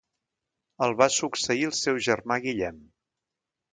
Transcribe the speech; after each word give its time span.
El 0.85 0.93
va 1.01 1.07
succeir 1.17 1.67
el 1.69 1.75
seu 1.83 2.03
germà 2.09 2.39
Guillem. 2.47 2.81